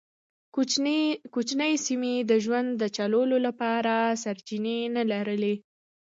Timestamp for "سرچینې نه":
4.23-5.03